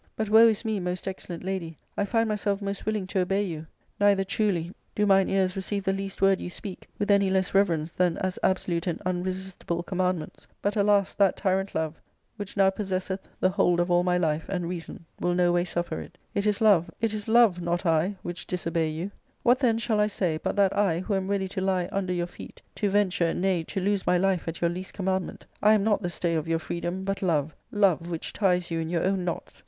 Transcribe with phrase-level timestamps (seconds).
[0.15, 1.77] But woe is me, most excellent lady!
[1.95, 3.67] I find myself most willing to obey you,
[3.99, 5.77] neither truly do mine ears ARCADIA.—Book III.
[5.77, 8.99] 259 receive the least word you speak with any less reverence than as absolute and
[9.05, 12.01] unresistible commandments; but, alas, that tyrant Love,
[12.37, 15.99] which now possesseth the hold of all my life andj^ reason, will no way suffer
[16.01, 19.11] it It is Love, it is Love, not I, / ^tf^j, which disobey you 1
[19.43, 21.61] What then shall I say, but that I, who '/« y, >; am ready to
[21.61, 24.95] lie under your feet, to venture, nay, to lose my /"/^ life at your least
[24.95, 28.79] commandment, I am not the stay of your^ freedom, but Love, Love, which ties you
[28.79, 29.59] in your own knots